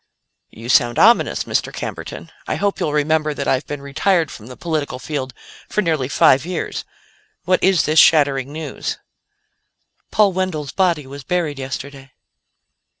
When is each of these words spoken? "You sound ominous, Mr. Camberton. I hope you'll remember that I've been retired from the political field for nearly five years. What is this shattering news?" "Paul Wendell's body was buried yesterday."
"You 0.49 0.67
sound 0.67 0.97
ominous, 0.97 1.43
Mr. 1.43 1.71
Camberton. 1.71 2.31
I 2.47 2.55
hope 2.55 2.79
you'll 2.79 2.91
remember 2.91 3.35
that 3.35 3.47
I've 3.47 3.67
been 3.67 3.83
retired 3.83 4.31
from 4.31 4.47
the 4.47 4.57
political 4.57 4.97
field 4.97 5.31
for 5.69 5.83
nearly 5.83 6.07
five 6.07 6.43
years. 6.43 6.85
What 7.43 7.61
is 7.63 7.83
this 7.83 7.99
shattering 7.99 8.51
news?" 8.51 8.97
"Paul 10.09 10.33
Wendell's 10.33 10.71
body 10.71 11.05
was 11.05 11.23
buried 11.23 11.59
yesterday." 11.59 12.13